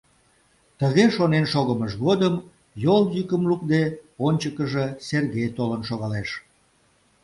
[0.79, 2.35] Тыге шонен шогымыж годым,
[2.83, 3.83] йол йӱкым лукде,
[4.27, 6.29] ончыкыжо Сергей толын шогалеш.